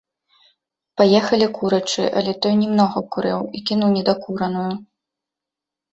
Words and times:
Паехалі, 1.01 1.49
курачы, 1.57 2.05
але 2.21 2.33
той 2.45 2.57
не 2.63 2.67
многа 2.73 2.99
курыў 3.17 3.39
і 3.61 3.65
кінуў 3.71 3.89
недакураную. 4.01 4.69